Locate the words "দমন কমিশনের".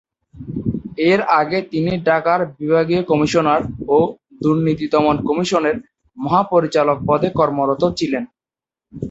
4.93-5.75